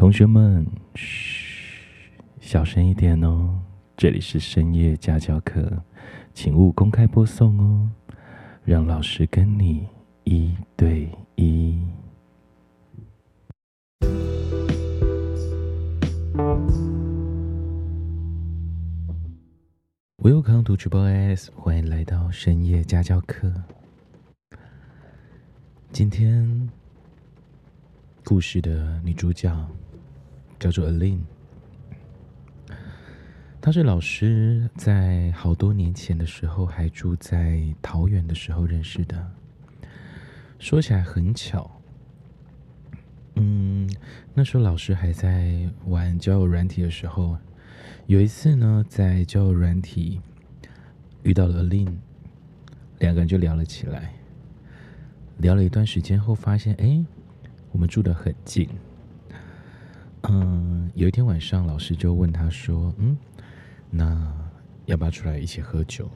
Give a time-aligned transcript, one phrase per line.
[0.00, 3.60] 同学们，嘘，小声一点哦。
[3.98, 5.84] 这里是深夜家教课，
[6.32, 7.90] 请勿公开播送哦。
[8.64, 9.86] 让老师跟你
[10.24, 11.78] 一对一。
[20.16, 23.52] Welcome to Triple S，欢迎来到深夜家教课。
[25.92, 26.70] 今天
[28.24, 29.54] 故事的女主角。
[30.60, 31.22] 叫做 Aline，
[33.62, 39.30] 她是老师在好多年前的时候还住在桃园的时候认识的。
[40.58, 41.80] 说起来很巧，
[43.36, 43.90] 嗯，
[44.34, 47.38] 那时候老师还在玩交友软体的时候，
[48.06, 50.20] 有一次呢，在交友软体
[51.22, 51.94] 遇到了 Aline，
[52.98, 54.12] 两个人就聊了起来。
[55.38, 57.02] 聊了一段时间后，发现哎，
[57.72, 58.68] 我们住得很近。
[60.28, 63.16] 嗯，有一天晚上，老师就问他说：“嗯，
[63.90, 64.32] 那
[64.86, 66.08] 要不要出来一起喝酒？”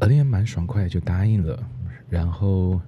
[0.00, 1.62] 而丽蛮爽快就答应了，
[2.08, 2.80] 然后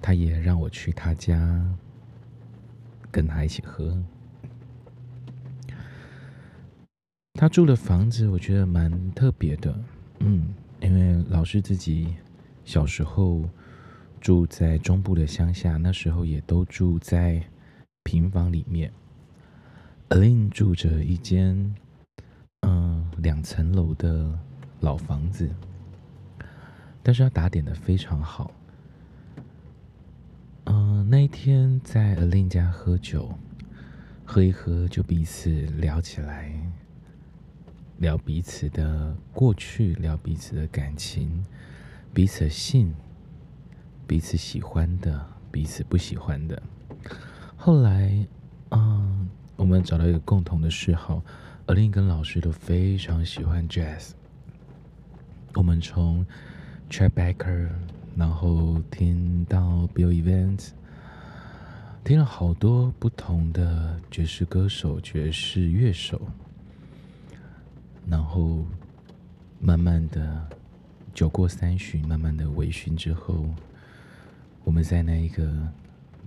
[0.00, 1.62] 他也让我去他家
[3.10, 4.00] 跟他一起喝。
[7.34, 9.76] 他住的房子我觉得蛮特别的，
[10.20, 12.14] 嗯，因为老师自己
[12.64, 13.42] 小时候
[14.20, 17.42] 住在中部的乡下，那时候也都住在。
[18.04, 18.92] 平房里面
[20.10, 21.74] Alin 住着一间
[22.60, 24.38] 嗯两层楼的
[24.80, 25.50] 老房子，
[27.02, 28.52] 但是他打点的非常好。
[30.64, 33.36] 嗯，那一天在 Alin 家喝酒，
[34.24, 36.52] 喝一喝就彼此聊起来，
[37.98, 41.44] 聊彼此的过去，聊彼此的感情，
[42.12, 42.94] 彼此信，
[44.06, 46.62] 彼此喜欢的，彼此不喜欢的。
[47.66, 48.14] 后来，
[48.72, 49.26] 嗯，
[49.56, 51.22] 我们找到一个共同的嗜好
[51.64, 54.10] 而另一个老师都非常喜欢 Jazz。
[55.54, 56.26] 我们从
[56.90, 57.70] Chet Baker，
[58.16, 60.72] 然后听到 Bill Evans，
[62.04, 66.20] 听了好多不同的爵士歌手、爵士乐手，
[68.06, 68.66] 然后
[69.58, 70.46] 慢慢的
[71.14, 73.42] 酒过三巡，慢慢的微醺之后，
[74.64, 75.66] 我们在那一个。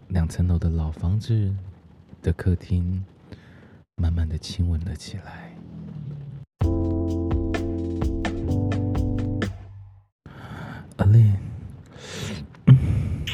[0.10, 1.54] 两层楼的老房子
[2.22, 3.04] 的客厅，
[3.96, 5.54] 慢慢的亲吻了起来。
[10.98, 11.38] Aline，
[12.66, 13.26] 嗯，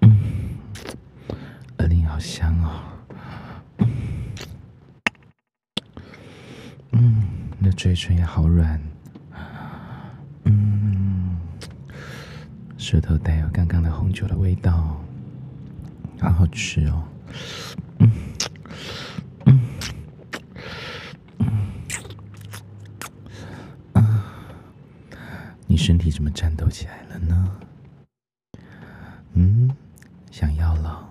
[0.00, 0.58] 嗯
[1.78, 2.82] ，Aline 好香哦，
[6.92, 8.93] 嗯，那嘴唇也好软。
[12.94, 15.04] 舌头带有刚刚的红酒的味道，
[16.20, 17.02] 好好吃哦。
[17.98, 18.08] 嗯，
[25.66, 27.58] 你身体怎么颤抖起来了呢？
[29.32, 29.68] 嗯，
[30.30, 31.10] 想要了？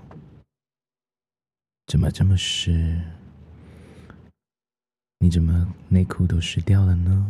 [1.87, 2.97] 怎么这么湿？
[5.19, 7.29] 你怎么内裤都湿掉了呢？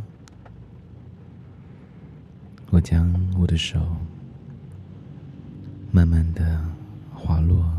[2.70, 3.98] 我将我的手。
[5.96, 6.60] 慢慢的
[7.14, 7.72] 滑落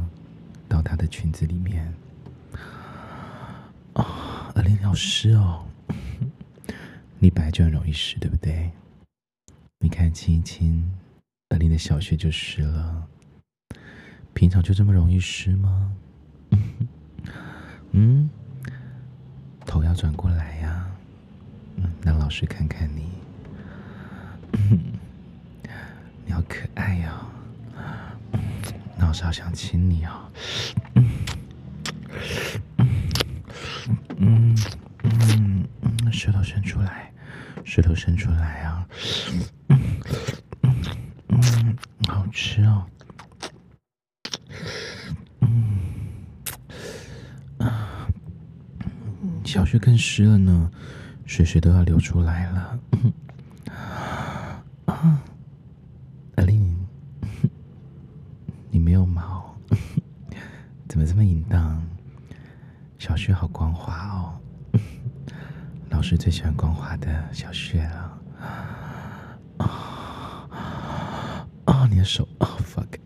[0.69, 1.93] 到她的裙子里面，
[3.95, 5.67] 啊，Aline 好湿哦！
[7.19, 8.71] 你本来就很容易湿，对不对？
[9.81, 10.95] 你看，亲一亲
[11.49, 13.09] ，Aline 的小穴就湿了。
[14.33, 15.93] 平常就这么容易湿吗？
[17.91, 18.31] 嗯，
[19.67, 20.95] 头要转过来呀，啊，
[21.79, 23.09] 嗯，让老师看看你。
[26.25, 27.21] 你好可爱呀，
[28.99, 30.29] 我好想亲你啊！
[30.95, 31.09] 嗯
[34.19, 34.55] 嗯
[35.03, 37.13] 嗯嗯，舌头伸出来，
[37.65, 38.87] 舌头伸出来啊！
[39.69, 39.81] 嗯
[40.63, 40.75] 嗯
[41.29, 41.77] 嗯，
[42.09, 42.85] 好吃哦！
[45.41, 45.79] 嗯
[47.59, 48.09] 啊，
[49.45, 50.71] 小穴更湿了呢，
[51.25, 52.81] 水水都要流出来了。
[54.87, 55.21] 啊！
[60.87, 61.83] 怎么这么淫荡？
[63.25, 64.37] 小穴好光滑哦，
[65.89, 68.19] 老师最喜欢光滑的小穴了。
[69.57, 70.47] 啊
[71.65, 71.87] 啊！
[71.89, 72.99] 你的手啊，fuck！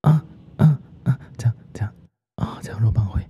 [0.00, 0.24] 啊
[0.56, 1.18] 啊啊！
[1.36, 1.92] 这样这样
[2.36, 3.20] 啊，这样肉棒会。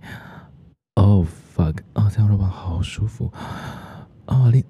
[0.95, 1.83] Oh fuck！
[1.95, 3.33] 啊，这样肉棒好舒服。
[4.27, 4.65] 啊你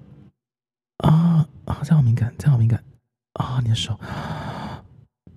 [0.97, 1.77] 啊啊！
[1.83, 2.83] 这样好敏感，这样好敏感。
[3.33, 3.93] 啊，你的手。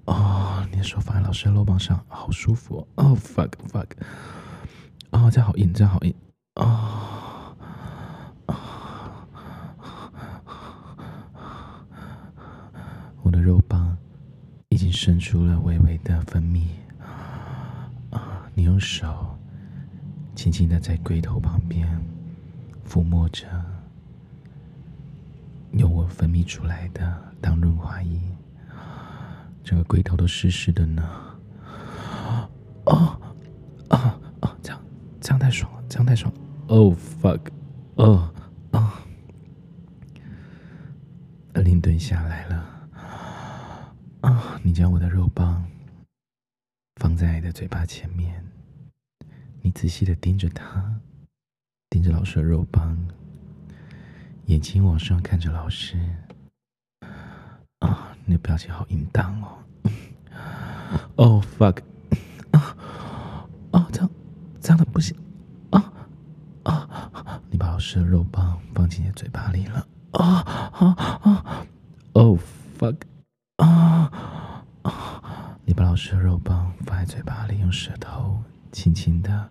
[0.07, 0.67] 啊。
[0.71, 2.89] 你的手放在老师的肉棒上，好舒服哦。
[3.05, 3.89] Oh fuck fuck，
[5.33, 6.15] 这样好硬，这样好硬
[6.57, 7.57] 啊！
[13.23, 13.97] 我的肉棒
[14.69, 16.67] 已经渗出了微微的分泌
[18.11, 18.43] 啊！
[18.53, 19.39] 你用手
[20.35, 21.89] 轻轻的在龟头旁边
[22.87, 23.47] 抚摸着，
[25.71, 28.21] 用我分泌出来的当润滑液。
[29.65, 31.03] 整个龟头都湿湿的呢，
[32.85, 33.19] 啊，
[33.89, 34.79] 啊啊，这样
[35.23, 36.31] 这样太爽了，这样太爽。
[36.35, 37.41] 了，Oh fuck，
[37.95, 38.35] 哦
[38.73, 38.93] 哦，
[41.55, 42.89] 林顿下来了，
[44.21, 45.65] 啊，你将我的肉棒
[46.97, 48.45] 放在你的嘴巴前面，
[49.63, 51.01] 你仔细的盯着他，
[51.89, 52.99] 盯着老师的肉棒，
[54.47, 55.97] 眼睛往上看着老师。
[57.79, 58.09] 啊。
[58.25, 59.59] 你的表情好淫荡哦
[61.17, 61.83] ！Oh fuck！
[64.63, 65.17] 脏，的不行
[65.71, 65.93] 啊
[66.63, 67.41] 啊！
[67.51, 70.25] 你把老师的肉棒放进你的嘴巴里了啊
[70.73, 71.67] 啊啊
[72.13, 72.39] ！Oh
[72.79, 72.97] fuck！
[73.57, 74.09] 啊
[74.83, 75.59] 啊！
[75.65, 79.49] 你把老师的肉棒放在嘴巴里，用舌头轻轻的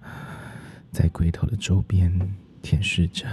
[0.93, 3.27] 在龟头的周边舔舐着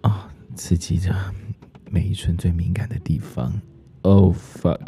[0.00, 1.14] 啊，刺激着
[1.90, 3.52] 每一寸最敏感的地方。
[4.02, 4.86] Oh fuck！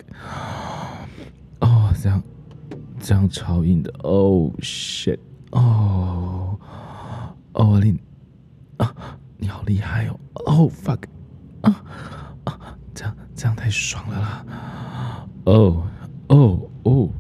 [1.61, 2.23] 哦，这样
[2.99, 3.93] 这样超硬的。
[3.99, 5.19] Oh shit！
[5.53, 6.59] 哦
[7.53, 7.99] 哦，你
[8.79, 8.95] 啊，
[9.39, 11.05] 你好厉害哦！Oh fuck！
[11.63, 11.85] 啊
[12.45, 15.85] 啊，这样这样太爽了啦！Oh
[16.29, 17.11] oh oh！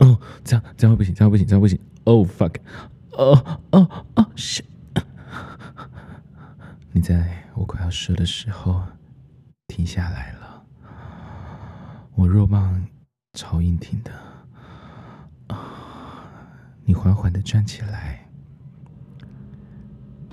[0.00, 2.56] 哦，这样这样不行，这样不行，这样不行！Oh fuck！
[3.12, 4.64] 哦哦哦，shit！
[6.92, 8.82] 你在我快要射的时候。
[9.68, 10.64] 停下来了，
[12.14, 12.84] 我肉棒
[13.34, 14.10] 超硬挺的！
[16.88, 18.26] 你缓缓的站起来，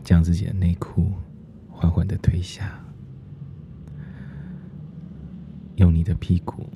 [0.06, 1.12] 将自己的内裤
[1.70, 2.80] 缓缓的推下，
[5.76, 6.70] 用你的屁股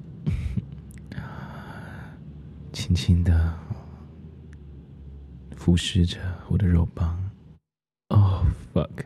[2.73, 3.57] 轻轻的
[5.55, 7.31] 俯视着我的肉棒。
[8.09, 9.05] Oh fuck！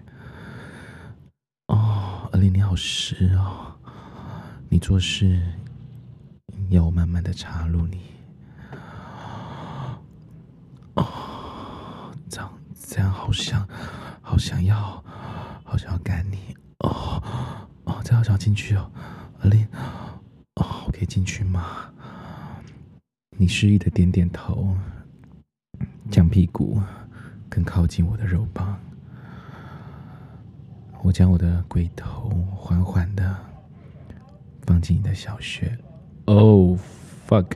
[1.67, 3.75] 哦，阿林你好湿哦！
[4.69, 5.39] 你做事
[6.69, 8.01] 要我慢慢的插入你
[10.95, 12.53] 哦，这样
[12.93, 13.67] 这样好想
[14.21, 15.03] 好想要
[15.63, 17.19] 好想要干你哦
[17.85, 18.87] 哦，这样好想进去哦，
[19.41, 19.67] 阿玲
[20.57, 21.89] 哦，我可以进去吗？
[23.35, 24.77] 你示意的点点头，
[26.11, 26.79] 将屁股
[27.49, 28.79] 更靠近我的肉棒。
[31.01, 33.35] 我将我的龟头缓缓的
[34.67, 35.75] 放进你的小穴
[36.25, 36.79] ，Oh
[37.27, 37.53] fuck，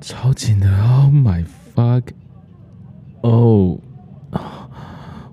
[0.00, 2.02] 超紧的，Oh my fuck！
[3.22, 3.78] 哦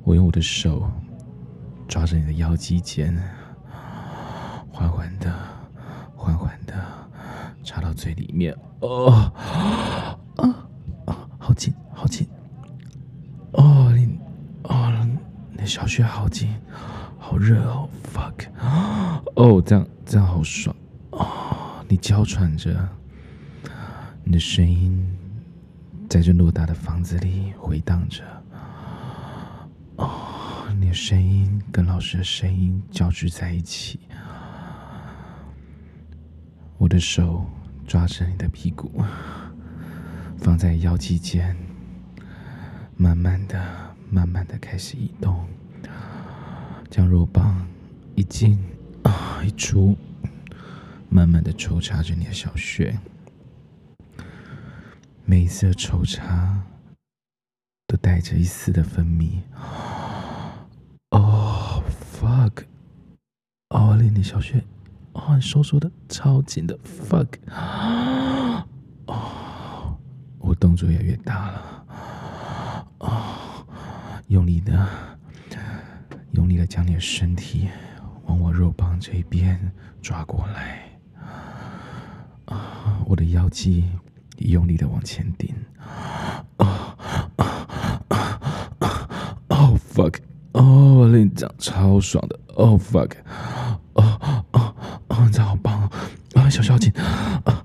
[0.03, 0.89] 我用我的手
[1.87, 3.17] 抓着你的腰肌间，
[4.69, 5.33] 缓缓的、
[6.15, 6.73] 缓缓的
[7.63, 9.31] 插到最里面，哦，
[10.35, 10.57] 啊
[11.05, 12.27] 啊，好紧，好紧。
[13.53, 14.19] 哦，你，
[14.63, 15.07] 哦，
[15.51, 16.53] 你小穴好紧，
[17.17, 18.47] 好热哦，fuck，
[19.35, 20.75] 哦，这样这样好爽。
[21.11, 22.75] 哦，你娇喘着，
[24.23, 25.16] 你的声音
[26.09, 28.23] 在这偌大的房子里回荡着，
[29.97, 33.99] 哦，你的声音跟老师的声音交织在一起，
[36.77, 37.45] 我的手
[37.85, 39.03] 抓着你的屁股，
[40.37, 41.55] 放在腰际间，
[42.95, 43.61] 慢慢的、
[44.09, 45.45] 慢慢的开始移动。
[46.89, 47.67] 将肉棒
[48.15, 48.57] 一进
[49.03, 49.95] 啊一出，
[51.09, 52.97] 慢慢的抽插着你的小穴，
[55.29, 56.63] 每一次的抽插
[57.85, 59.41] 都带着一丝的分泌。
[61.11, 62.63] 哦，fuck！
[63.67, 64.63] 哦，令你小穴
[65.11, 67.27] 哦，收缩的超紧的，fuck！
[69.07, 69.97] 哦，
[70.39, 71.85] 我动作越来越大了，
[72.99, 73.67] 哦，
[74.27, 74.87] 用力的。
[76.31, 77.67] 用力的将你的身体
[78.25, 79.59] 往我肉棒这一边
[80.01, 80.87] 抓过来，
[82.45, 83.83] 啊，我的腰肌
[84.37, 85.53] 你用力的往前顶，
[86.57, 88.39] 啊啊啊
[88.79, 89.09] 啊
[89.47, 90.19] ！Oh fuck！
[90.51, 93.13] 哦，令你这样超爽的！Oh fuck！
[93.93, 94.75] 哦哦
[95.07, 95.89] 哦，这好棒
[96.35, 96.49] 啊！
[96.49, 96.91] 小小姐，
[97.45, 97.63] 啊，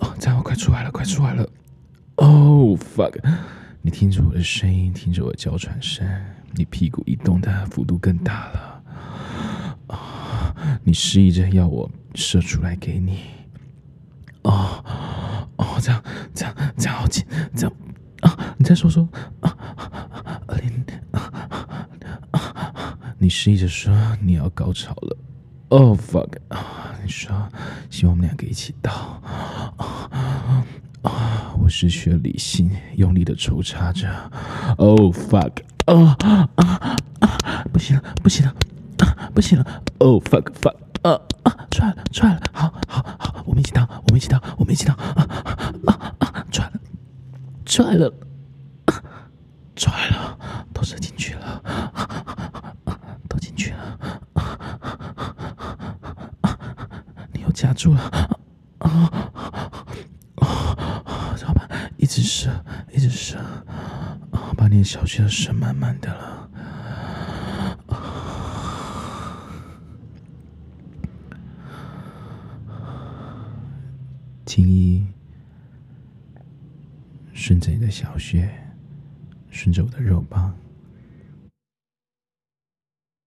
[0.00, 0.16] 啊！
[0.18, 1.48] 这样快出来了，快出来了
[2.16, 3.14] ！Oh fuck！
[3.82, 6.04] 你听着我的声音，听着我的娇喘声，
[6.54, 8.82] 你屁股一动的幅度更大了。
[9.86, 10.52] 啊！
[10.82, 13.20] 你示意着要我射出来给你。
[14.42, 14.82] 哦
[15.56, 16.02] 哦，这样
[16.34, 17.72] 这样这样好紧，这样
[18.68, 19.08] 再说说
[19.40, 19.56] 啊！
[20.48, 21.32] 阿玲啊
[22.32, 22.98] 啊！
[23.16, 25.16] 你示意着说你要高潮了。
[25.68, 26.36] Oh fuck！
[26.48, 26.94] 啊！
[27.02, 27.30] 你说
[27.88, 28.92] 希望我们两个一起到。
[28.92, 29.72] 啊
[31.00, 31.54] 啊！
[31.58, 34.06] 我失去了理性，用力的抽插着。
[34.76, 35.62] Oh fuck！
[35.86, 36.14] 啊
[36.56, 37.64] 啊啊！
[37.72, 38.54] 不行了，不行了。
[38.98, 40.76] 啊，不行了！Oh fuck fuck！
[41.08, 42.42] 啊啊，出来了，出来了！
[42.52, 44.92] 好，好，好，我们一起到，我们一起到，我们一起到！
[44.92, 45.26] 啊
[45.86, 46.44] 啊啊啊！
[46.52, 46.72] 出来了，
[47.64, 48.12] 出来了，
[49.76, 50.38] 出来了，
[50.72, 51.62] 都射进去了，
[53.28, 53.98] 都进去了！
[57.32, 58.00] 你又夹住了！
[58.80, 59.10] 啊
[60.36, 61.34] 啊！
[61.36, 61.90] 怎么办？
[61.96, 63.38] 一直射，一直射！
[63.38, 66.50] 啊，把你的小穴都射满满的了。
[74.44, 75.06] 轻易
[77.32, 78.50] 顺着你的小穴，
[79.50, 80.54] 顺着我的肉棒，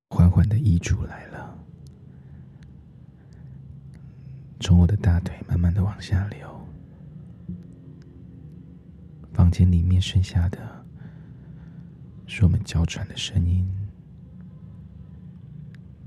[0.10, 1.31] 缓缓的溢出来了，
[4.62, 6.68] 从我的大腿慢慢的往下流。
[9.34, 10.86] 房间里面剩下的
[12.28, 13.68] 是我们娇喘的声音，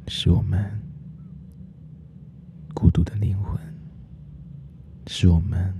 [0.07, 0.81] 是我们
[2.73, 3.61] 孤独的灵魂。
[5.07, 5.75] 是我们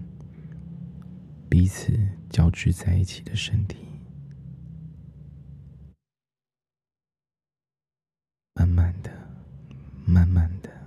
[1.49, 3.79] 彼此交织在一起的身体，
[8.55, 9.11] 慢慢的，
[10.05, 10.84] 慢慢的。